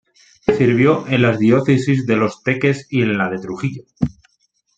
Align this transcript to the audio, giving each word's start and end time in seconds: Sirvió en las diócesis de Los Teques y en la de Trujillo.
Sirvió 0.57 1.05
en 1.07 1.21
las 1.21 1.37
diócesis 1.37 2.07
de 2.07 2.15
Los 2.15 2.41
Teques 2.41 2.87
y 2.89 3.03
en 3.03 3.19
la 3.19 3.29
de 3.29 3.37
Trujillo. 3.37 3.83